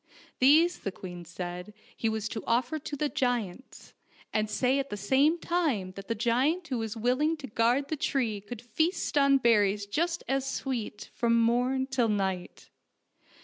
[0.39, 3.93] These the queen said he was to offer to the giants,
[4.33, 7.95] and say at the same time that the giant who was willing to guard the
[7.97, 12.71] tree could feast on berries just as sweet from morn till night.